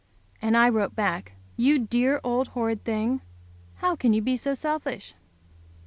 [0.41, 1.33] And I wrote back.
[1.55, 3.21] "You dear old horrid thing.
[3.75, 5.13] How can you be so selfish?"